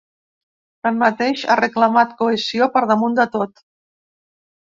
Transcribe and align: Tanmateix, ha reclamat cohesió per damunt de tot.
Tanmateix, 0.85 1.43
ha 1.45 1.57
reclamat 1.59 2.15
cohesió 2.21 2.69
per 2.79 2.83
damunt 2.93 3.19
de 3.21 3.27
tot. 3.37 3.63